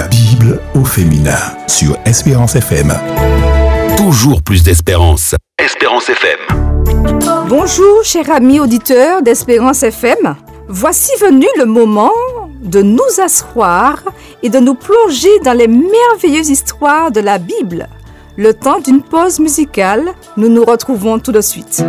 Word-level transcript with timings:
La 0.00 0.08
Bible 0.08 0.58
au 0.74 0.82
féminin 0.82 1.36
sur 1.66 1.94
Espérance 2.06 2.56
FM. 2.56 2.90
Toujours 3.98 4.40
plus 4.42 4.62
d'espérance. 4.62 5.34
Espérance 5.62 6.08
FM. 6.08 6.38
Bonjour, 7.50 8.02
chers 8.02 8.30
amis 8.30 8.60
auditeurs 8.60 9.20
d'Espérance 9.20 9.82
FM. 9.82 10.36
Voici 10.68 11.12
venu 11.20 11.44
le 11.58 11.66
moment 11.66 12.14
de 12.62 12.80
nous 12.80 13.20
asseoir 13.22 14.02
et 14.42 14.48
de 14.48 14.58
nous 14.58 14.74
plonger 14.74 15.38
dans 15.44 15.52
les 15.52 15.68
merveilleuses 15.68 16.48
histoires 16.48 17.10
de 17.10 17.20
la 17.20 17.36
Bible. 17.36 17.86
Le 18.38 18.54
temps 18.54 18.80
d'une 18.80 19.02
pause 19.02 19.38
musicale, 19.38 20.14
nous 20.38 20.48
nous 20.48 20.64
retrouvons 20.64 21.18
tout 21.18 21.32
de 21.32 21.42
suite. 21.42 21.84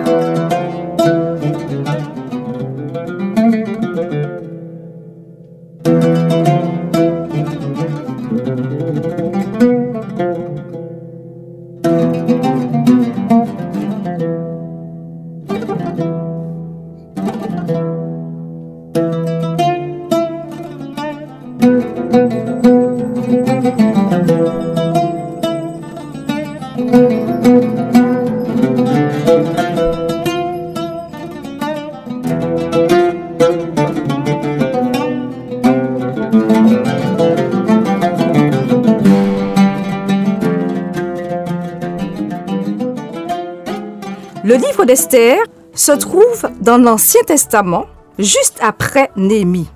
Le 44.43 44.55
livre 44.55 44.85
d'Esther 44.85 45.37
se 45.75 45.91
trouve 45.91 46.49
dans 46.61 46.79
l'Ancien 46.79 47.21
Testament, 47.27 47.85
juste 48.17 48.57
après 48.59 49.11
Néhémie. 49.15 49.69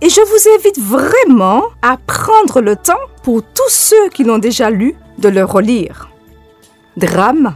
Et 0.00 0.08
je 0.08 0.20
vous 0.20 0.50
invite 0.56 0.80
vraiment 0.80 1.62
à 1.82 1.96
prendre 1.96 2.60
le 2.60 2.74
temps, 2.74 2.94
pour 3.22 3.42
tous 3.42 3.70
ceux 3.70 4.08
qui 4.08 4.24
l'ont 4.24 4.38
déjà 4.38 4.70
lu, 4.70 4.96
de 5.18 5.28
le 5.28 5.44
relire. 5.44 6.10
Drame, 6.96 7.54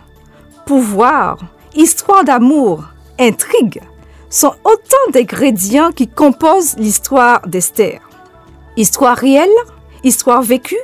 pouvoir, 0.66 1.38
histoire 1.74 2.22
d'amour, 2.22 2.84
intrigue 3.18 3.80
sont 4.28 4.54
autant 4.62 5.10
d'ingrédients 5.12 5.90
qui 5.90 6.06
composent 6.06 6.76
l'histoire 6.78 7.40
d'Esther. 7.48 8.00
Histoire 8.76 9.16
réelle, 9.16 9.48
histoire 10.04 10.42
vécue, 10.42 10.78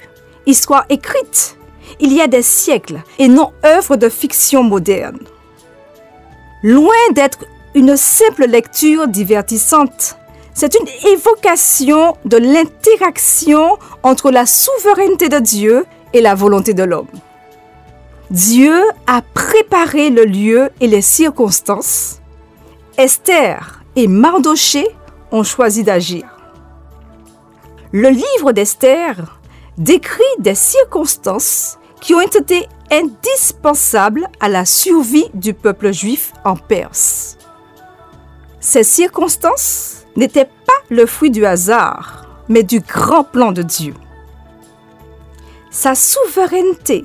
histoire 0.44 0.86
écrite. 0.88 1.56
Il 2.00 2.12
y 2.12 2.20
a 2.20 2.26
des 2.26 2.42
siècles 2.42 3.00
et 3.20 3.28
non 3.28 3.52
œuvre 3.64 3.94
de 3.94 4.08
fiction 4.08 4.64
moderne. 4.64 5.20
Loin 6.62 6.94
d'être 7.12 7.44
une 7.74 7.96
simple 7.96 8.46
lecture 8.46 9.08
divertissante, 9.08 10.16
c'est 10.54 10.74
une 10.74 11.10
évocation 11.12 12.16
de 12.24 12.38
l'interaction 12.38 13.76
entre 14.02 14.30
la 14.30 14.46
souveraineté 14.46 15.28
de 15.28 15.38
Dieu 15.38 15.84
et 16.14 16.22
la 16.22 16.34
volonté 16.34 16.72
de 16.72 16.82
l'homme. 16.82 17.08
Dieu 18.30 18.82
a 19.06 19.20
préparé 19.20 20.08
le 20.08 20.24
lieu 20.24 20.70
et 20.80 20.86
les 20.86 21.02
circonstances. 21.02 22.20
Esther 22.96 23.84
et 23.94 24.08
Mardoché 24.08 24.86
ont 25.30 25.42
choisi 25.42 25.84
d'agir. 25.84 26.24
Le 27.92 28.08
livre 28.08 28.52
d'Esther 28.52 29.38
décrit 29.76 30.22
des 30.38 30.54
circonstances 30.54 31.78
qui 32.00 32.14
ont 32.14 32.20
été 32.20 32.68
indispensables 32.90 34.28
à 34.40 34.48
la 34.48 34.64
survie 34.64 35.28
du 35.34 35.54
peuple 35.54 35.92
juif 35.92 36.32
en 36.44 36.56
Perse. 36.56 37.36
Ces 38.60 38.84
circonstances 38.84 40.06
n'étaient 40.16 40.44
pas 40.44 40.72
le 40.88 41.06
fruit 41.06 41.30
du 41.30 41.46
hasard, 41.46 42.26
mais 42.48 42.62
du 42.62 42.80
grand 42.80 43.24
plan 43.24 43.52
de 43.52 43.62
Dieu. 43.62 43.94
Sa 45.70 45.94
souveraineté 45.94 47.04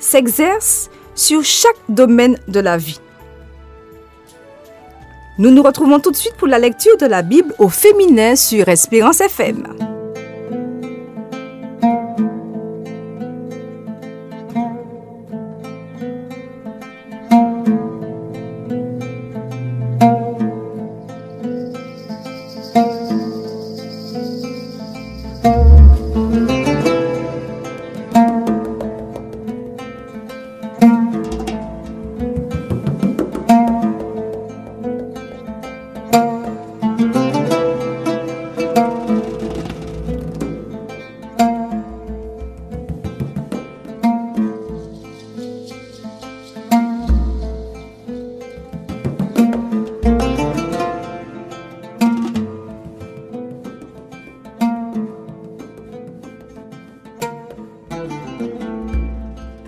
s'exerce 0.00 0.90
sur 1.14 1.44
chaque 1.44 1.78
domaine 1.88 2.38
de 2.48 2.60
la 2.60 2.76
vie. 2.76 3.00
Nous 5.38 5.50
nous 5.50 5.62
retrouvons 5.62 6.00
tout 6.00 6.10
de 6.10 6.16
suite 6.16 6.34
pour 6.36 6.48
la 6.48 6.58
lecture 6.58 6.96
de 6.96 7.06
la 7.06 7.22
Bible 7.22 7.54
au 7.58 7.68
féminin 7.68 8.34
sur 8.34 8.68
Espérance 8.68 9.20
FM. 9.20 9.87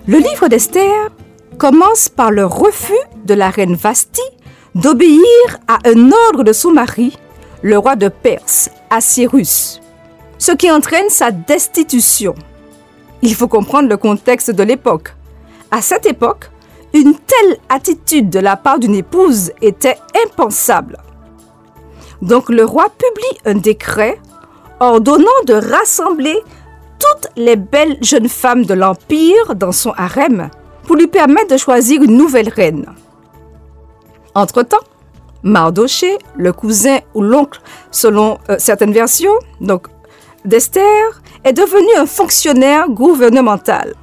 Le 0.07 0.17
livre 0.17 0.47
d'Esther 0.47 1.09
commence 1.59 2.09
par 2.09 2.31
le 2.31 2.43
refus 2.43 2.93
de 3.25 3.35
la 3.35 3.51
reine 3.51 3.75
Vasti 3.75 4.21
d'obéir 4.73 5.19
à 5.67 5.77
un 5.85 6.11
ordre 6.11 6.43
de 6.43 6.53
son 6.53 6.71
mari, 6.71 7.15
le 7.61 7.77
roi 7.77 7.95
de 7.95 8.07
Perse, 8.07 8.71
Assyrus, 8.89 9.79
ce 10.39 10.53
qui 10.53 10.71
entraîne 10.71 11.09
sa 11.09 11.29
destitution. 11.29 12.33
Il 13.21 13.35
faut 13.35 13.47
comprendre 13.47 13.89
le 13.89 13.97
contexte 13.97 14.49
de 14.49 14.63
l'époque. 14.63 15.13
À 15.69 15.83
cette 15.83 16.07
époque, 16.07 16.49
une 16.95 17.13
telle 17.13 17.57
attitude 17.69 18.31
de 18.31 18.39
la 18.39 18.55
part 18.55 18.79
d'une 18.79 18.95
épouse 18.95 19.51
était 19.61 19.97
impensable. 20.25 20.97
Donc 22.23 22.49
le 22.49 22.65
roi 22.65 22.87
publie 22.89 23.39
un 23.45 23.55
décret 23.55 24.19
ordonnant 24.79 25.27
de 25.45 25.53
rassembler 25.53 26.41
toutes 27.01 27.31
les 27.35 27.55
belles 27.55 27.97
jeunes 28.01 28.29
femmes 28.29 28.65
de 28.65 28.73
l'Empire 28.73 29.55
dans 29.55 29.71
son 29.71 29.91
harem 29.97 30.49
pour 30.83 30.95
lui 30.95 31.07
permettre 31.07 31.53
de 31.53 31.57
choisir 31.57 32.01
une 32.01 32.15
nouvelle 32.17 32.49
reine. 32.49 32.85
Entre-temps, 34.35 34.85
Mardoché, 35.43 36.17
le 36.35 36.53
cousin 36.53 36.99
ou 37.13 37.21
l'oncle 37.21 37.59
selon 37.89 38.37
euh, 38.49 38.55
certaines 38.59 38.93
versions, 38.93 39.33
donc 39.59 39.87
d'Esther, 40.45 41.21
est 41.43 41.53
devenu 41.53 41.89
un 41.97 42.05
fonctionnaire 42.05 42.87
gouvernemental. 42.89 43.95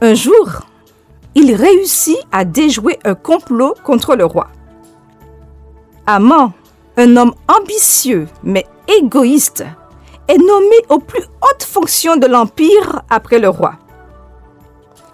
Un 0.00 0.14
jour, 0.14 0.62
il 1.34 1.54
réussit 1.54 2.18
à 2.32 2.44
déjouer 2.44 2.98
un 3.04 3.14
complot 3.14 3.74
contre 3.84 4.16
le 4.16 4.24
roi. 4.24 4.48
Amant, 6.06 6.52
un 6.96 7.16
homme 7.16 7.34
ambitieux 7.48 8.26
mais 8.42 8.66
égoïste, 8.98 9.64
nommé 10.38 10.76
aux 10.88 10.98
plus 10.98 11.22
hautes 11.22 11.64
fonctions 11.64 12.16
de 12.16 12.26
l'Empire 12.26 13.02
après 13.10 13.38
le 13.38 13.48
roi. 13.48 13.74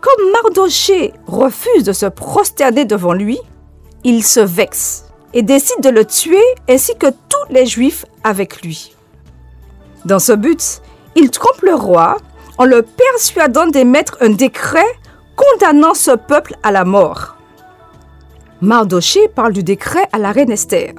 Comme 0.01 0.31
Mardoché 0.31 1.13
refuse 1.27 1.85
de 1.85 1.93
se 1.93 2.07
prosterner 2.07 2.85
devant 2.85 3.13
lui, 3.13 3.39
il 4.05 4.25
se 4.25 4.41
vexe 4.41 5.07
et 5.35 5.43
décide 5.43 5.81
de 5.83 5.91
le 5.91 6.05
tuer 6.05 6.43
ainsi 6.69 6.97
que 6.97 7.09
tous 7.09 7.51
les 7.51 7.67
Juifs 7.67 8.05
avec 8.23 8.63
lui. 8.63 8.95
Dans 10.05 10.19
ce 10.19 10.33
but, 10.33 10.81
il 11.17 11.31
trompe 11.31 11.63
le 11.63 11.75
roi 11.75 12.17
en 12.59 12.65
le 12.65 12.83
persuadant 12.83 13.67
d'émettre 13.67 14.17
un 14.21 14.31
décret 14.31 14.87
condamnant 15.37 15.95
ce 15.95 16.13
peuple 16.13 16.55
à 16.63 16.71
la 16.71 16.85
mort. 16.85 17.37
Mardoché 18.61 19.29
parle 19.29 19.53
du 19.53 19.63
décret 19.63 20.09
à 20.13 20.19
la 20.19 20.33
reine 20.33 20.51
Esther. 20.51 20.95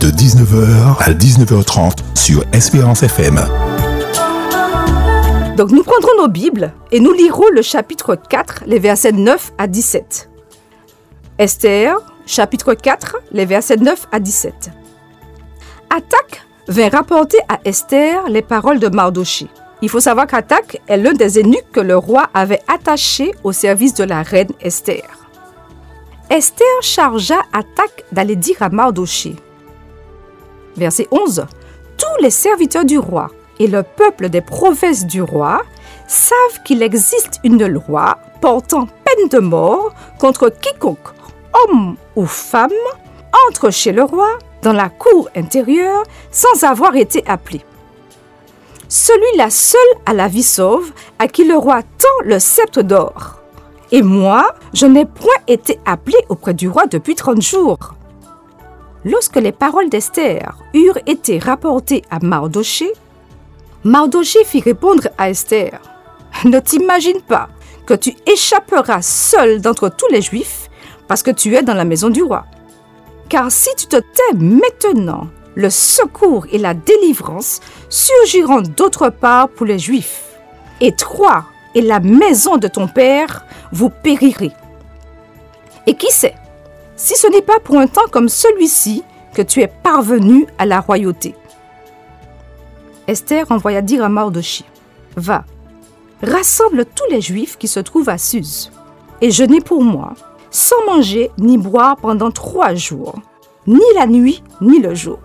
De 0.00 0.08
19h 0.08 0.96
à 0.98 1.12
19h30 1.12 1.98
sur 2.14 2.42
Espérance 2.54 3.02
FM. 3.02 3.38
Donc 5.58 5.72
nous 5.72 5.82
prendrons 5.82 6.22
nos 6.22 6.28
Bibles 6.28 6.72
et 6.90 7.00
nous 7.00 7.12
lirons 7.12 7.44
le 7.52 7.60
chapitre 7.60 8.14
4, 8.14 8.64
les 8.66 8.78
versets 8.78 9.12
9 9.12 9.52
à 9.58 9.66
17. 9.66 10.30
Esther, 11.38 11.96
chapitre 12.24 12.72
4, 12.72 13.16
les 13.32 13.44
versets 13.44 13.76
9 13.76 14.06
à 14.10 14.20
17. 14.20 14.70
Attaque 15.90 16.42
vint 16.68 16.88
rapporter 16.88 17.38
à 17.50 17.58
Esther 17.66 18.26
les 18.28 18.42
paroles 18.42 18.78
de 18.78 18.88
Mardoché. 18.88 19.48
Il 19.82 19.90
faut 19.90 20.00
savoir 20.00 20.26
qu'Attaque 20.26 20.80
est 20.88 20.96
l'un 20.96 21.12
des 21.12 21.38
eunuques 21.38 21.72
que 21.72 21.80
le 21.80 21.96
roi 21.96 22.30
avait 22.32 22.62
attaché 22.68 23.34
au 23.44 23.52
service 23.52 23.92
de 23.92 24.04
la 24.04 24.22
reine 24.22 24.50
Esther. 24.62 25.02
Esther 26.30 26.66
chargea 26.80 27.40
Attaque 27.52 28.04
d'aller 28.12 28.36
dire 28.36 28.62
à 28.62 28.70
Mardoché. 28.70 29.36
Verset 30.80 31.08
11. 31.10 31.44
Tous 31.98 32.22
les 32.22 32.30
serviteurs 32.30 32.86
du 32.86 32.98
roi 32.98 33.30
et 33.58 33.66
le 33.66 33.82
peuple 33.82 34.30
des 34.30 34.40
provinces 34.40 35.04
du 35.04 35.20
roi 35.20 35.60
savent 36.08 36.62
qu'il 36.64 36.82
existe 36.82 37.38
une 37.44 37.66
loi 37.66 38.16
portant 38.40 38.86
peine 39.04 39.28
de 39.28 39.40
mort 39.40 39.92
contre 40.18 40.48
quiconque, 40.48 41.10
homme 41.52 41.96
ou 42.16 42.24
femme, 42.24 42.70
entre 43.46 43.68
chez 43.68 43.92
le 43.92 44.04
roi 44.04 44.30
dans 44.62 44.72
la 44.72 44.88
cour 44.88 45.28
intérieure 45.36 46.02
sans 46.30 46.64
avoir 46.64 46.96
été 46.96 47.22
appelé. 47.26 47.60
Celui-là 48.88 49.50
seul 49.50 49.80
a 50.06 50.14
la 50.14 50.28
vie 50.28 50.42
sauve, 50.42 50.92
à 51.18 51.28
qui 51.28 51.44
le 51.44 51.58
roi 51.58 51.82
tend 51.82 52.24
le 52.24 52.38
sceptre 52.38 52.80
d'or. 52.80 53.42
Et 53.92 54.00
moi, 54.00 54.48
je 54.72 54.86
n'ai 54.86 55.04
point 55.04 55.28
été 55.46 55.78
appelé 55.84 56.16
auprès 56.30 56.54
du 56.54 56.70
roi 56.70 56.86
depuis 56.86 57.16
trente 57.16 57.42
jours. 57.42 57.96
Lorsque 59.04 59.36
les 59.36 59.52
paroles 59.52 59.88
d'Esther 59.88 60.56
eurent 60.74 60.98
été 61.06 61.38
rapportées 61.38 62.02
à 62.10 62.18
Mardoché, 62.20 62.92
Mardoché 63.82 64.44
fit 64.44 64.60
répondre 64.60 65.08
à 65.16 65.30
Esther 65.30 65.80
Ne 66.44 66.60
t'imagine 66.60 67.22
pas 67.22 67.48
que 67.86 67.94
tu 67.94 68.14
échapperas 68.26 69.00
seul 69.00 69.60
d'entre 69.62 69.88
tous 69.88 70.08
les 70.10 70.20
Juifs 70.20 70.68
parce 71.08 71.22
que 71.22 71.30
tu 71.30 71.56
es 71.56 71.62
dans 71.62 71.74
la 71.74 71.86
maison 71.86 72.10
du 72.10 72.22
roi. 72.22 72.44
Car 73.30 73.50
si 73.50 73.70
tu 73.76 73.86
te 73.86 73.96
tais 73.96 74.34
maintenant, 74.34 75.28
le 75.54 75.70
secours 75.70 76.46
et 76.52 76.58
la 76.58 76.74
délivrance 76.74 77.60
surgiront 77.88 78.60
d'autre 78.60 79.08
part 79.08 79.48
pour 79.48 79.66
les 79.66 79.78
Juifs. 79.78 80.24
Et 80.80 80.92
toi 80.92 81.46
et 81.74 81.80
la 81.80 82.00
maison 82.00 82.58
de 82.58 82.68
ton 82.68 82.86
père, 82.86 83.46
vous 83.72 83.90
périrez. 83.90 84.50
Et 85.86 85.94
qui 85.94 86.10
sait, 86.10 86.34
si 87.00 87.16
ce 87.16 87.26
n'est 87.28 87.40
pas 87.40 87.58
pour 87.60 87.78
un 87.78 87.86
temps 87.86 88.08
comme 88.10 88.28
celui-ci 88.28 89.02
que 89.32 89.40
tu 89.40 89.62
es 89.62 89.68
parvenu 89.68 90.46
à 90.58 90.66
la 90.66 90.80
royauté. 90.80 91.34
Esther 93.06 93.50
envoya 93.50 93.80
dire 93.80 94.04
à 94.04 94.10
Mardoché 94.10 94.64
Va, 95.16 95.44
rassemble 96.22 96.84
tous 96.84 97.10
les 97.10 97.22
Juifs 97.22 97.56
qui 97.56 97.68
se 97.68 97.80
trouvent 97.80 98.10
à 98.10 98.18
Suse, 98.18 98.70
et 99.22 99.30
jeûnez 99.30 99.62
pour 99.62 99.82
moi 99.82 100.12
sans 100.50 100.84
manger 100.84 101.30
ni 101.38 101.56
boire 101.56 101.96
pendant 101.96 102.30
trois 102.30 102.74
jours, 102.74 103.14
ni 103.66 103.80
la 103.94 104.06
nuit 104.06 104.42
ni 104.60 104.78
le 104.78 104.94
jour. 104.94 105.20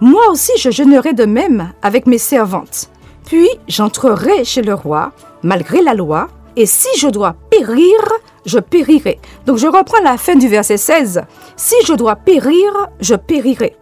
Moi 0.00 0.28
aussi 0.28 0.52
je 0.58 0.70
jeûnerai 0.70 1.14
de 1.14 1.24
même 1.24 1.72
avec 1.80 2.06
mes 2.06 2.18
servantes, 2.18 2.90
puis 3.24 3.48
j'entrerai 3.66 4.44
chez 4.44 4.60
le 4.60 4.74
roi, 4.74 5.12
malgré 5.42 5.80
la 5.80 5.94
loi, 5.94 6.28
et 6.56 6.66
si 6.66 6.88
je 6.98 7.08
dois 7.08 7.34
périr, 7.50 7.96
je 8.44 8.58
périrai. 8.58 9.18
Donc 9.46 9.58
je 9.58 9.66
reprends 9.66 10.02
la 10.02 10.16
fin 10.16 10.36
du 10.36 10.48
verset 10.48 10.76
16. 10.76 11.22
Si 11.56 11.74
je 11.86 11.94
dois 11.94 12.16
périr, 12.16 12.88
je 13.00 13.14
périrai. 13.14 13.76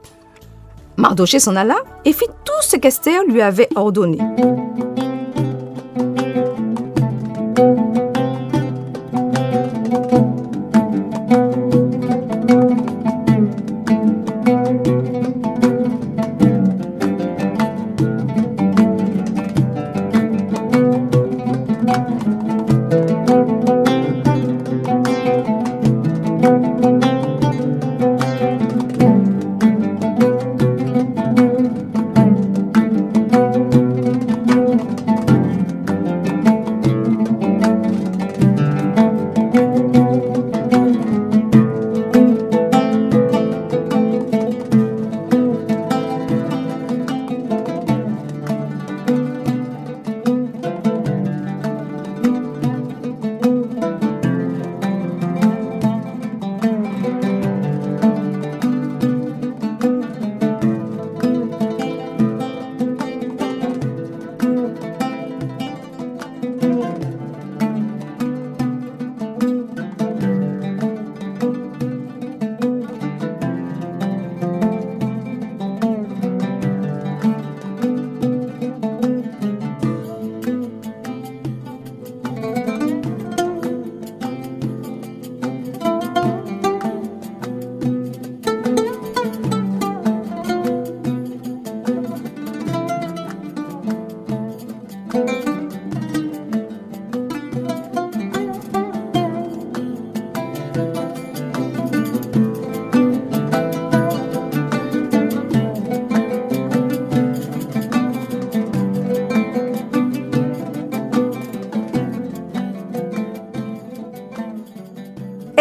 Mardoché 0.96 1.38
s'en 1.38 1.56
alla 1.56 1.76
et 2.04 2.12
fit 2.12 2.26
tout 2.44 2.62
ce 2.62 2.76
qu'Esther 2.76 3.24
lui 3.24 3.42
avait 3.42 3.68
ordonné. 3.74 4.18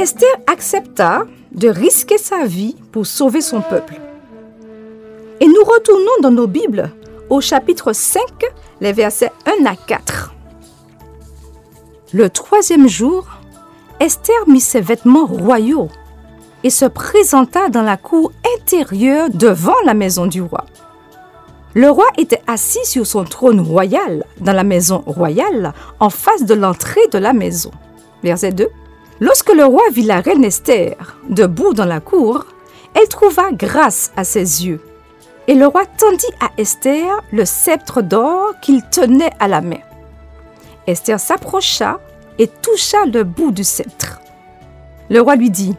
Esther 0.01 0.35
accepta 0.47 1.27
de 1.51 1.67
risquer 1.67 2.17
sa 2.17 2.45
vie 2.45 2.75
pour 2.91 3.05
sauver 3.05 3.39
son 3.39 3.61
peuple. 3.61 4.01
Et 5.39 5.45
nous 5.45 5.63
retournons 5.63 6.21
dans 6.23 6.31
nos 6.31 6.47
Bibles 6.47 6.89
au 7.29 7.39
chapitre 7.39 7.93
5, 7.93 8.19
les 8.79 8.93
versets 8.93 9.31
1 9.61 9.63
à 9.67 9.75
4. 9.75 10.33
Le 12.13 12.31
troisième 12.31 12.87
jour, 12.87 13.27
Esther 13.99 14.47
mit 14.47 14.59
ses 14.59 14.81
vêtements 14.81 15.27
royaux 15.27 15.89
et 16.63 16.71
se 16.71 16.85
présenta 16.85 17.69
dans 17.69 17.83
la 17.83 17.97
cour 17.97 18.31
intérieure 18.57 19.29
devant 19.31 19.79
la 19.85 19.93
maison 19.93 20.25
du 20.25 20.41
roi. 20.41 20.65
Le 21.75 21.91
roi 21.91 22.07
était 22.17 22.41
assis 22.47 22.85
sur 22.85 23.05
son 23.05 23.23
trône 23.23 23.59
royal 23.59 24.25
dans 24.39 24.53
la 24.53 24.63
maison 24.63 25.03
royale 25.05 25.73
en 25.99 26.09
face 26.09 26.43
de 26.43 26.55
l'entrée 26.55 27.07
de 27.11 27.19
la 27.19 27.33
maison. 27.33 27.69
Verset 28.23 28.53
2. 28.53 28.67
Lorsque 29.21 29.53
le 29.53 29.63
roi 29.63 29.83
vit 29.93 30.01
la 30.01 30.19
reine 30.19 30.43
Esther 30.43 30.95
debout 31.29 31.75
dans 31.75 31.85
la 31.85 31.99
cour, 31.99 32.43
elle 32.95 33.07
trouva 33.07 33.51
grâce 33.51 34.11
à 34.17 34.23
ses 34.23 34.65
yeux. 34.65 34.81
Et 35.47 35.53
le 35.53 35.67
roi 35.67 35.85
tendit 35.85 36.33
à 36.39 36.49
Esther 36.57 37.21
le 37.31 37.45
sceptre 37.45 38.01
d'or 38.01 38.55
qu'il 38.63 38.81
tenait 38.89 39.29
à 39.39 39.47
la 39.47 39.61
main. 39.61 39.77
Esther 40.87 41.19
s'approcha 41.19 41.99
et 42.39 42.47
toucha 42.47 43.05
le 43.05 43.23
bout 43.23 43.51
du 43.51 43.63
sceptre. 43.63 44.21
Le 45.11 45.21
roi 45.21 45.35
lui 45.35 45.51
dit, 45.51 45.75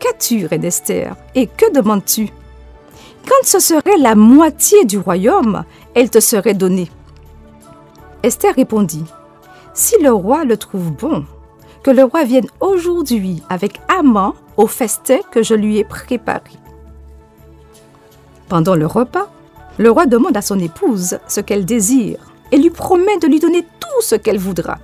Qu'as-tu, 0.00 0.46
reine 0.46 0.64
Esther, 0.64 1.14
et 1.36 1.46
que 1.46 1.72
demandes-tu? 1.72 2.30
Quand 3.28 3.46
ce 3.46 3.60
serait 3.60 3.98
la 3.98 4.16
moitié 4.16 4.84
du 4.86 4.98
royaume, 4.98 5.62
elle 5.94 6.10
te 6.10 6.18
serait 6.18 6.54
donnée. 6.54 6.90
Esther 8.24 8.56
répondit, 8.56 9.04
Si 9.72 10.02
le 10.02 10.12
roi 10.12 10.44
le 10.44 10.56
trouve 10.56 10.90
bon, 10.90 11.24
que 11.82 11.90
le 11.90 12.04
roi 12.04 12.24
vienne 12.24 12.46
aujourd'hui 12.60 13.42
avec 13.48 13.80
Amant 13.88 14.34
au 14.56 14.66
festin 14.66 15.18
que 15.30 15.42
je 15.42 15.54
lui 15.54 15.78
ai 15.78 15.84
préparé. 15.84 16.52
Pendant 18.48 18.74
le 18.74 18.86
repas, 18.86 19.30
le 19.78 19.90
roi 19.90 20.06
demande 20.06 20.36
à 20.36 20.42
son 20.42 20.58
épouse 20.58 21.18
ce 21.26 21.40
qu'elle 21.40 21.64
désire 21.64 22.18
et 22.50 22.58
lui 22.58 22.70
promet 22.70 23.18
de 23.18 23.26
lui 23.26 23.40
donner 23.40 23.62
tout 23.62 24.02
ce 24.02 24.14
qu'elle 24.14 24.38
voudra. 24.38 24.78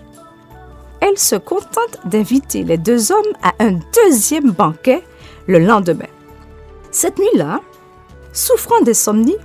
Elle 1.01 1.19
se 1.19 1.37
contente 1.37 2.01
d'inviter 2.07 2.65
les 2.65 2.79
deux 2.79 3.13
hommes 3.13 3.33
à 3.43 3.53
un 3.61 3.79
deuxième 3.95 4.51
banquet 4.51 5.05
le 5.47 5.59
lendemain. 5.59 6.09
Cette 6.91 7.19
nuit-là, 7.19 7.61
souffrant 8.33 8.81
d'insomnie, 8.81 9.37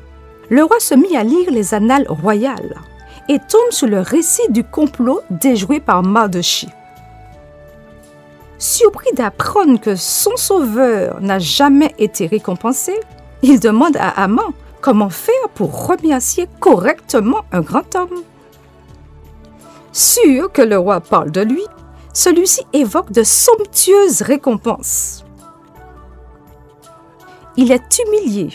le 0.50 0.63
roi 0.63 0.79
se 0.79 0.95
mit 0.95 1.15
à 1.15 1.24
lire 1.24 1.51
les 1.51 1.74
annales 1.74 2.07
royales 2.07 2.75
et 3.29 3.39
tombe 3.39 3.72
sur 3.72 3.88
le 3.88 4.00
récit 4.00 4.50
du 4.50 4.63
complot 4.63 5.22
déjoué 5.29 5.79
par 5.79 6.03
Mardochée. 6.03 6.67
Surpris 8.57 9.12
d'apprendre 9.13 9.79
que 9.79 9.95
son 9.95 10.36
sauveur 10.36 11.19
n'a 11.22 11.39
jamais 11.39 11.93
été 11.98 12.27
récompensé, 12.27 13.00
il 13.41 13.60
demande 13.60 13.98
à 13.98 14.10
Haman 14.24 14.53
comment 14.81 15.10
faire 15.10 15.50
pour 15.53 15.88
remercier 15.88 16.48
correctement 16.60 17.41
un 17.51 17.62
grand 17.62 17.95
homme. 17.95 18.24
Sûr 19.91 20.51
que 20.51 20.62
le 20.62 20.77
roi 20.77 21.01
parle 21.01 21.31
de 21.31 21.41
lui, 21.41 21.63
celui-ci 22.13 22.62
évoque 22.74 23.12
de 23.12 23.24
somptueuses 23.24 24.22
récompenses. 24.22 25.24
Il 27.57 27.72
est 27.72 28.00
humilié 28.00 28.50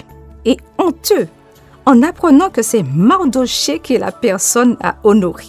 et 0.45 0.57
honteux 0.79 1.29
en 1.87 2.03
apprenant 2.03 2.51
que 2.51 2.63
c'est 2.63 2.83
Mardoché 2.83 3.79
qui 3.79 3.95
est 3.95 3.99
la 3.99 4.13
personne 4.13 4.77
à 4.83 4.97
honorer. 5.05 5.49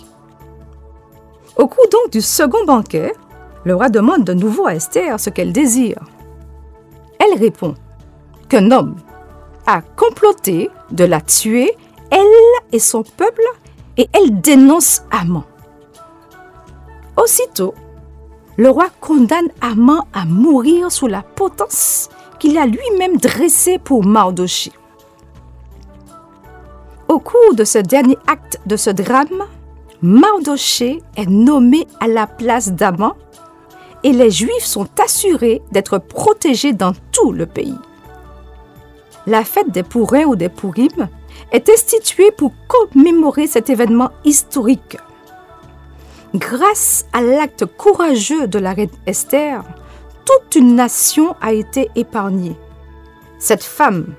Au 1.58 1.68
cours 1.68 1.88
donc 1.92 2.12
du 2.12 2.22
second 2.22 2.64
banquet, 2.66 3.14
le 3.64 3.76
roi 3.76 3.90
demande 3.90 4.24
de 4.24 4.34
nouveau 4.34 4.68
à 4.68 4.76
Esther 4.76 5.20
ce 5.20 5.30
qu'elle 5.30 5.54
désire. 5.54 6.00
Elle 7.20 7.38
répond 7.40 7.76
qu'un 8.48 8.72
homme 8.72 8.96
a 9.66 9.82
comploté 9.82 10.70
de 10.92 11.04
la 11.04 11.22
tuer, 11.22 11.72
elle 12.10 12.26
et 12.72 12.80
son 12.80 13.04
peuple, 13.04 13.44
et 13.98 14.10
elle 14.14 14.42
dénonce 14.42 15.04
Amon. 15.12 15.44
Aussitôt, 17.18 17.74
le 18.58 18.70
roi 18.70 18.88
condamne 19.00 19.50
Amon 19.62 20.02
à 20.14 20.26
mourir 20.26 20.92
sous 20.92 21.08
la 21.08 21.22
potence 21.22 22.10
qu'il 22.40 22.58
a 22.58 22.66
lui-même 22.66 23.18
dressée 23.18 23.78
pour 23.78 24.06
Mardoché. 24.06 24.72
Au 27.08 27.20
cours 27.20 27.54
de 27.56 27.64
ce 27.64 27.80
dernier 27.80 28.18
acte 28.28 28.60
de 28.66 28.76
ce 28.76 28.90
drame, 28.90 29.44
Mardoché 30.02 31.02
est 31.18 31.30
nommé 31.30 31.88
à 32.00 32.08
la 32.08 32.28
place 32.28 32.72
d'Aman 32.72 33.14
et 34.04 34.12
les 34.12 34.32
Juifs 34.32 34.66
sont 34.66 34.88
assurés 35.04 35.62
d'être 35.72 35.98
protégés 35.98 36.74
dans 36.74 36.94
tout 37.12 37.32
le 37.32 37.46
pays. 37.46 37.78
La 39.28 39.44
fête 39.44 39.72
des 39.72 39.84
Pourins 39.84 40.24
ou 40.24 40.36
des 40.36 40.50
Pourim 40.50 41.10
est 41.52 41.70
instituée 41.70 42.32
pour 42.32 42.54
commémorer 42.68 43.48
cet 43.48 43.70
événement 43.70 44.12
historique. 44.24 44.98
Grâce 46.36 47.06
à 47.12 47.22
l'acte 47.22 47.66
courageux 47.66 48.48
de 48.48 48.60
la 48.60 48.74
reine 48.74 48.90
Esther, 49.06 49.64
toute 50.26 50.56
une 50.56 50.76
nation 50.76 51.36
a 51.42 51.54
été 51.54 51.90
épargnée. 51.96 52.56
Cette 53.40 53.64
femme 53.64 54.14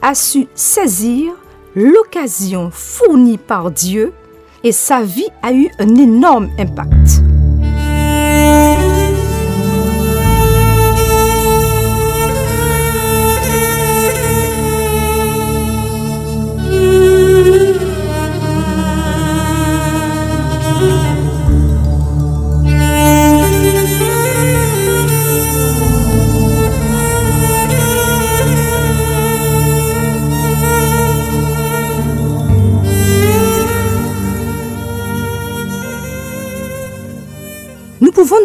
a 0.00 0.14
su 0.14 0.48
saisir 0.54 1.32
l'occasion 1.74 2.70
fournie 2.72 3.38
par 3.38 3.70
Dieu 3.70 4.12
et 4.64 4.72
sa 4.72 5.02
vie 5.02 5.28
a 5.42 5.52
eu 5.52 5.70
un 5.78 5.94
énorme 5.96 6.50
impact. 6.58 7.21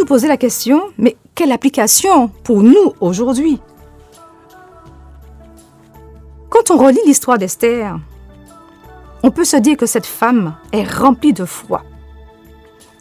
Poser 0.08 0.30
la 0.30 0.38
question, 0.38 0.82
mais 0.98 1.18
quelle 1.36 1.52
application 1.52 2.30
pour 2.44 2.64
nous 2.64 2.94
aujourd'hui? 3.02 3.60
Quand 6.50 6.72
on 6.72 6.78
relit 6.78 7.02
l'histoire 7.06 7.38
d'Esther, 7.38 8.00
on 9.22 9.32
peut 9.32 9.44
se 9.44 9.58
dire 9.58 9.76
que 9.76 9.86
cette 9.86 10.06
femme 10.06 10.56
est 10.72 10.90
remplie 10.90 11.34
de 11.34 11.44
foi. 11.44 11.84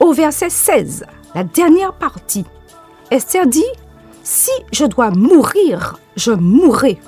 Au 0.01 0.13
verset 0.13 0.51
16, 0.51 1.07
la 1.37 1.45
dernière 1.45 1.95
partie, 1.95 2.45
Esther 3.13 3.47
dit, 3.47 3.73
Si 4.25 4.51
je 4.73 4.85
dois 4.85 5.11
mourir, 5.11 6.01
je 6.17 6.33
mourrai. 6.33 6.99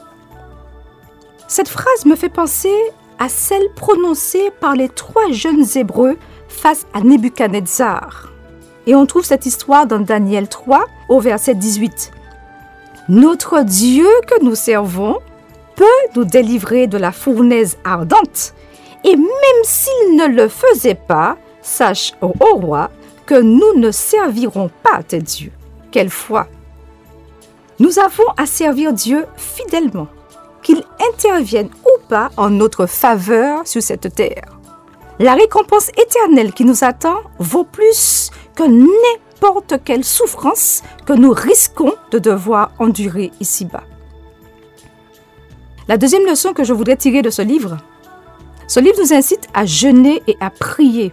Cette 1.49 1.69
phrase 1.69 2.07
me 2.07 2.14
fait 2.14 2.28
penser 2.28 2.75
à 3.19 3.28
celle 3.28 3.69
prononcée 3.75 4.52
par 4.61 4.76
les 4.76 4.88
trois 4.88 5.33
jeunes 5.33 5.64
Hébreux 5.75 6.17
face 6.49 6.87
à 6.95 7.00
Nebuchadnezzar. 7.00 8.28
Et 8.88 8.95
on 8.95 9.04
trouve 9.04 9.25
cette 9.25 9.45
histoire 9.45 9.87
dans 9.87 10.00
Daniel 10.00 10.49
3 10.49 10.87
au 11.11 11.21
verset 11.21 11.54
18. 11.54 12.11
Notre 13.11 13.61
Dieu 13.61 14.09
que 14.26 14.42
nous 14.42 14.54
servons 14.54 15.18
peut 15.76 15.85
nous 16.16 16.25
délivrer 16.25 16.87
de 16.87 16.97
la 16.97 17.12
fournaise 17.12 17.76
ardente. 17.85 18.54
Et 19.04 19.14
même 19.14 19.62
s'il 19.62 20.16
ne 20.16 20.26
le 20.26 20.49
faisait 20.49 20.95
pas, 20.95 21.37
sache, 21.61 22.14
ô 22.23 22.28
roi, 22.28 22.90
que 23.26 23.38
nous 23.38 23.75
ne 23.78 23.90
servirons 23.90 24.71
pas 24.83 25.02
tes 25.02 25.21
dieux. 25.21 25.52
Quelle 25.90 26.11
foi 26.11 26.49
Nous 27.80 27.99
avons 27.99 28.28
à 28.38 28.47
servir 28.47 28.95
Dieu 28.95 29.26
fidèlement, 29.37 30.09
qu'il 30.62 30.83
intervienne 31.12 31.68
ou 31.85 32.09
pas 32.09 32.30
en 32.38 32.49
notre 32.49 32.87
faveur 32.87 33.66
sur 33.66 33.83
cette 33.83 34.14
terre. 34.14 34.57
La 35.20 35.34
récompense 35.34 35.90
éternelle 35.96 36.52
qui 36.52 36.64
nous 36.64 36.84
attend 36.84 37.18
vaut 37.40 37.64
plus 37.64 38.30
que 38.54 38.62
n'importe 38.62 39.82
quelle 39.84 40.04
souffrance 40.04 40.82
que 41.06 41.12
nous 41.12 41.32
risquons 41.32 41.94
de 42.12 42.20
devoir 42.20 42.70
endurer 42.78 43.32
ici-bas. 43.40 43.82
La 45.88 45.96
deuxième 45.96 46.26
leçon 46.26 46.52
que 46.52 46.62
je 46.62 46.72
voudrais 46.72 46.96
tirer 46.96 47.22
de 47.22 47.30
ce 47.30 47.42
livre, 47.42 47.78
ce 48.68 48.78
livre 48.78 48.98
nous 49.00 49.12
incite 49.12 49.48
à 49.54 49.66
jeûner 49.66 50.22
et 50.28 50.37
à 50.40 50.50
prier. 50.50 51.12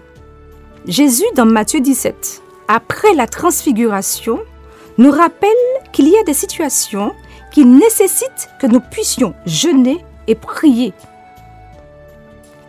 Jésus, 0.85 1.25
dans 1.35 1.45
Matthieu 1.45 1.79
17, 1.79 2.43
après 2.67 3.13
la 3.15 3.25
transfiguration, 3.25 4.39
nous 4.99 5.11
rappelle 5.11 5.49
qu'il 5.93 6.09
y 6.09 6.17
a 6.17 6.23
des 6.23 6.33
situations 6.33 7.15
qui 7.51 7.65
nécessitent 7.65 8.49
que 8.59 8.67
nous 8.67 8.81
puissions 8.81 9.33
jeûner 9.45 10.05
et 10.27 10.35
prier. 10.35 10.93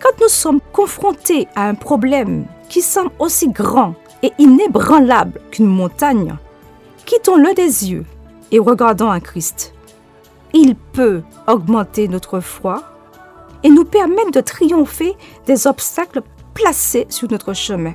Quand 0.01 0.21
nous 0.21 0.29
sommes 0.29 0.61
confrontés 0.73 1.49
à 1.55 1.69
un 1.69 1.75
problème 1.75 2.47
qui 2.69 2.83
semble 2.83 3.11
aussi 3.19 3.49
grand 3.49 3.95
et 4.23 4.33
inébranlable 4.39 5.41
qu'une 5.51 5.67
montagne, 5.67 6.37
quittons-le 7.05 7.55
des 7.55 7.91
yeux 7.91 8.05
et 8.53 8.59
regardons 8.59 9.11
à 9.11 9.21
Christ. 9.21 9.75
Il 10.53 10.75
peut 10.77 11.23
augmenter 11.47 12.09
notre 12.09 12.41
foi 12.41 12.83
et 13.63 13.69
nous 13.69 13.85
permettre 13.85 14.31
de 14.33 14.41
triompher 14.41 15.17
des 15.47 15.67
obstacles 15.67 16.23
placés 16.55 17.07
sur 17.09 17.31
notre 17.31 17.53
chemin. 17.53 17.95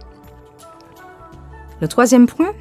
Le 1.81 1.88
troisième 1.88 2.27
point, 2.27 2.53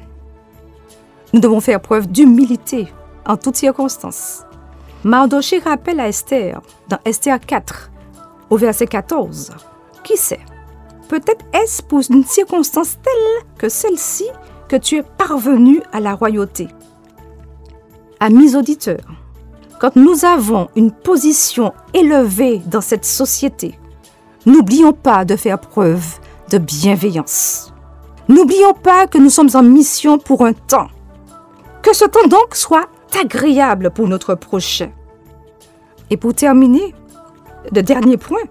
nous 1.33 1.39
devons 1.39 1.59
faire 1.59 1.81
preuve 1.81 2.07
d'humilité 2.07 2.87
en 3.25 3.37
toutes 3.37 3.55
circonstances. 3.55 4.43
Mardoché 5.03 5.59
rappelle 5.59 5.99
à 5.99 6.07
Esther, 6.07 6.61
dans 6.89 6.99
Esther 7.05 7.39
4, 7.39 7.90
au 8.51 8.57
verset 8.57 8.85
14, 8.85 9.51
Qui 10.03 10.17
sait 10.17 10.39
Peut-être 11.07 11.45
est-ce 11.53 11.81
pour 11.81 12.01
une 12.09 12.23
circonstance 12.23 12.97
telle 13.01 13.47
que 13.57 13.69
celle-ci 13.69 14.25
que 14.67 14.75
tu 14.75 14.97
es 14.97 15.03
parvenu 15.03 15.81
à 15.91 15.99
la 15.99 16.13
royauté. 16.13 16.67
Amis 18.19 18.55
auditeurs, 18.55 19.07
quand 19.79 19.95
nous 19.95 20.25
avons 20.25 20.69
une 20.75 20.91
position 20.91 21.73
élevée 21.93 22.61
dans 22.67 22.81
cette 22.81 23.03
société, 23.05 23.77
n'oublions 24.45 24.93
pas 24.93 25.25
de 25.25 25.35
faire 25.35 25.59
preuve 25.59 26.19
de 26.49 26.57
bienveillance. 26.57 27.73
N'oublions 28.29 28.73
pas 28.73 29.07
que 29.07 29.17
nous 29.17 29.29
sommes 29.29 29.49
en 29.53 29.63
mission 29.63 30.17
pour 30.17 30.45
un 30.45 30.53
temps. 30.53 30.87
Que 31.81 31.93
ce 31.93 32.05
temps 32.05 32.27
donc 32.27 32.55
soit 32.55 32.87
agréable 33.19 33.91
pour 33.91 34.07
notre 34.07 34.35
prochain. 34.35 34.91
Et 36.09 36.17
pour 36.17 36.33
terminer, 36.33 36.93
le 37.73 37.81
dernier 37.81 38.17
point, 38.17 38.43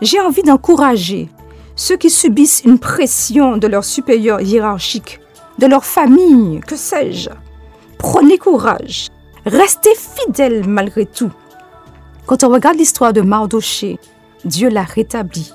j'ai 0.00 0.20
envie 0.20 0.42
d'encourager 0.42 1.28
ceux 1.76 1.96
qui 1.96 2.10
subissent 2.10 2.62
une 2.64 2.78
pression 2.78 3.56
de 3.56 3.66
leur 3.66 3.84
supérieur 3.84 4.40
hiérarchique 4.40 5.20
de 5.58 5.66
leur 5.66 5.84
famille, 5.84 6.60
que 6.60 6.76
sais-je. 6.76 7.30
Prenez 7.98 8.38
courage. 8.38 9.08
Restez 9.46 9.94
fidèles 9.94 10.66
malgré 10.66 11.06
tout. 11.06 11.30
Quand 12.26 12.44
on 12.44 12.48
regarde 12.48 12.76
l'histoire 12.76 13.12
de 13.12 13.20
Mardoché, 13.20 13.98
Dieu 14.44 14.68
l'a 14.68 14.82
rétabli. 14.82 15.52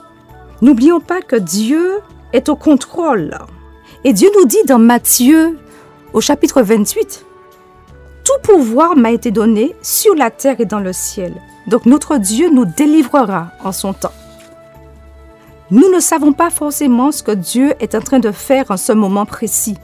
N'oublions 0.62 1.00
pas 1.00 1.22
que 1.22 1.36
Dieu 1.36 2.00
est 2.34 2.50
au 2.50 2.56
contrôle. 2.56 3.38
Et 4.04 4.14
Dieu 4.14 4.30
nous 4.38 4.46
dit 4.46 4.64
dans 4.66 4.80
Matthieu 4.80 5.58
au 6.14 6.22
chapitre 6.22 6.62
28, 6.62 7.26
Tout 8.24 8.42
pouvoir 8.44 8.96
m'a 8.96 9.12
été 9.12 9.32
donné 9.32 9.76
sur 9.82 10.16
la 10.16 10.30
terre 10.30 10.60
et 10.60 10.66
dans 10.66 10.80
le 10.80 10.94
ciel. 10.94 11.34
Donc 11.70 11.86
notre 11.86 12.18
Dieu 12.18 12.50
nous 12.50 12.66
délivrera 12.66 13.52
en 13.64 13.72
son 13.72 13.94
temps. 13.94 14.12
Nous 15.70 15.88
ne 15.94 16.00
savons 16.00 16.34
pas 16.34 16.50
forcément 16.50 17.12
ce 17.12 17.22
que 17.22 17.32
Dieu 17.32 17.76
est 17.80 17.94
en 17.94 18.02
train 18.02 18.18
de 18.18 18.32
faire 18.32 18.72
en 18.72 18.78
ce 18.78 18.92
moment 18.92 19.28
précis. 19.28 19.78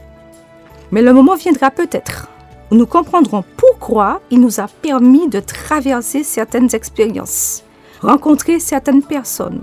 Mais 0.90 1.00
le 1.00 1.12
moment 1.12 1.36
viendra 1.36 1.70
peut-être 1.70 2.28
où 2.72 2.74
nous 2.74 2.86
comprendrons 2.86 3.44
pourquoi 3.56 4.20
il 4.32 4.40
nous 4.40 4.58
a 4.58 4.66
permis 4.66 5.28
de 5.28 5.38
traverser 5.38 6.24
certaines 6.24 6.74
expériences, 6.74 7.62
rencontrer 8.00 8.58
certaines 8.58 9.02
personnes, 9.02 9.62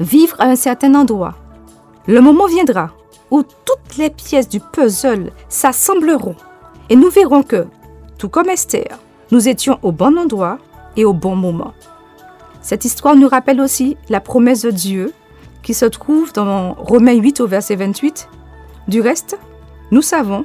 vivre 0.00 0.36
à 0.40 0.44
un 0.44 0.56
certain 0.56 0.94
endroit. 0.94 1.34
Le 2.06 2.20
moment 2.20 2.46
viendra 2.46 2.90
où 3.30 3.42
toutes 3.42 3.96
les 3.96 4.10
pièces 4.10 4.50
du 4.50 4.60
puzzle 4.60 5.30
s'assembleront 5.48 6.36
et 6.90 6.96
nous 6.96 7.08
verrons 7.08 7.42
que, 7.42 7.66
tout 8.18 8.28
comme 8.28 8.50
Esther, 8.50 8.98
nous 9.30 9.48
étions 9.48 9.78
au 9.82 9.92
bon 9.92 10.18
endroit 10.18 10.58
et 10.96 11.04
au 11.04 11.12
bon 11.12 11.36
moment. 11.36 11.72
Cette 12.60 12.84
histoire 12.84 13.16
nous 13.16 13.28
rappelle 13.28 13.60
aussi 13.60 13.96
la 14.08 14.20
promesse 14.20 14.62
de 14.62 14.70
Dieu 14.70 15.12
qui 15.62 15.74
se 15.74 15.84
trouve 15.86 16.32
dans 16.32 16.74
Romains 16.74 17.14
8 17.14 17.40
au 17.40 17.46
verset 17.46 17.76
28. 17.76 18.28
Du 18.88 19.00
reste, 19.00 19.38
nous 19.90 20.02
savons 20.02 20.44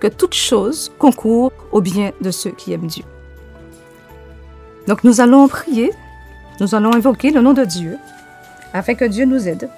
que 0.00 0.06
toute 0.06 0.34
chose 0.34 0.92
concourt 0.98 1.52
au 1.72 1.80
bien 1.80 2.12
de 2.20 2.30
ceux 2.30 2.50
qui 2.50 2.72
aiment 2.72 2.86
Dieu. 2.86 3.04
Donc 4.86 5.04
nous 5.04 5.20
allons 5.20 5.48
prier, 5.48 5.92
nous 6.60 6.74
allons 6.74 6.94
invoquer 6.94 7.30
le 7.30 7.40
nom 7.40 7.52
de 7.52 7.64
Dieu 7.64 7.98
afin 8.72 8.94
que 8.94 9.04
Dieu 9.04 9.24
nous 9.24 9.48
aide 9.48 9.70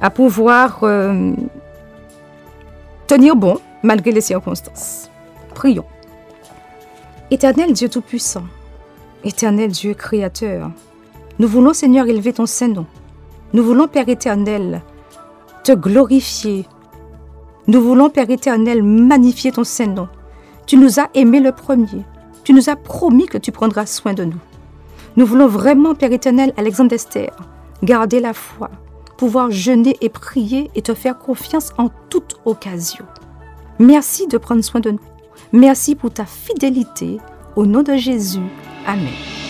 à 0.00 0.10
pouvoir 0.10 0.84
euh, 0.84 1.32
tenir 3.06 3.36
bon 3.36 3.58
malgré 3.82 4.12
les 4.12 4.20
circonstances. 4.20 5.10
Prions. 5.54 5.86
Éternel 7.30 7.72
Dieu 7.72 7.88
Tout-Puissant, 7.88 8.44
éternel 9.24 9.70
Dieu 9.70 9.94
Créateur, 9.94 10.70
nous 11.38 11.48
voulons 11.48 11.72
Seigneur 11.72 12.06
élever 12.06 12.32
ton 12.32 12.46
Saint-Nom. 12.46 12.86
Nous 13.52 13.64
voulons 13.64 13.88
Père 13.88 14.08
éternel 14.08 14.82
te 15.64 15.72
glorifier. 15.72 16.66
Nous 17.66 17.80
voulons 17.80 18.10
Père 18.10 18.30
éternel 18.30 18.82
magnifier 18.82 19.50
ton 19.50 19.64
Saint-Nom. 19.64 20.08
Tu 20.66 20.76
nous 20.76 21.00
as 21.00 21.08
aimés 21.14 21.40
le 21.40 21.52
premier. 21.52 22.04
Tu 22.44 22.52
nous 22.52 22.68
as 22.68 22.76
promis 22.76 23.26
que 23.26 23.38
tu 23.38 23.50
prendras 23.50 23.86
soin 23.86 24.12
de 24.12 24.24
nous. 24.24 24.40
Nous 25.16 25.26
voulons 25.26 25.46
vraiment 25.46 25.94
Père 25.94 26.12
éternel, 26.12 26.52
Alexandre 26.56 26.90
d'Esther, 26.90 27.34
garder 27.82 28.20
la 28.20 28.34
foi, 28.34 28.70
pouvoir 29.16 29.50
jeûner 29.50 29.96
et 30.00 30.08
prier 30.08 30.70
et 30.74 30.82
te 30.82 30.92
faire 30.92 31.18
confiance 31.18 31.72
en 31.78 31.88
toute 32.10 32.36
occasion. 32.44 33.06
Merci 33.78 34.26
de 34.26 34.38
prendre 34.38 34.62
soin 34.62 34.80
de 34.80 34.90
nous. 34.90 35.00
Merci 35.52 35.94
pour 35.94 36.12
ta 36.12 36.26
fidélité. 36.26 37.18
Au 37.56 37.66
nom 37.66 37.82
de 37.82 37.94
Jésus. 37.94 38.40
Amém. 38.84 39.43